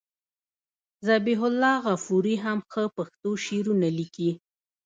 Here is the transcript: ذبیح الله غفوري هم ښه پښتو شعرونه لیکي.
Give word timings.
ذبیح 1.07 1.39
الله 1.49 1.75
غفوري 1.85 2.35
هم 2.43 2.59
ښه 2.71 2.83
پښتو 2.97 3.29
شعرونه 3.45 3.87
لیکي. 3.97 4.29